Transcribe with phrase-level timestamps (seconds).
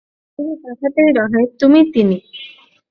[0.39, 2.17] শুধু তাহাই নহে, তুমিই তিনি।